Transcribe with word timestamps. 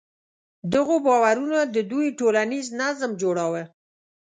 دغو 0.73 0.95
باورونو 1.07 1.59
د 1.75 1.77
دوی 1.91 2.07
ټولنیز 2.19 2.67
نظم 2.81 3.11
جوړاوه. 3.21 3.63